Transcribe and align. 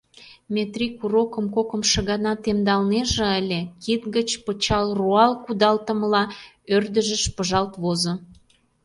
Метрий 0.53 0.91
курокым 0.99 1.45
кокымшо 1.55 1.99
гана 2.09 2.33
темдалнеже 2.43 3.25
ыле, 3.39 3.61
кид 3.83 4.01
гыч 4.15 4.29
пычал 4.45 4.87
руал 4.99 5.33
кудалтымыла 5.43 6.23
ӧрдыжыш 6.75 7.23
пыжалт 7.35 7.73
возо. 7.83 8.13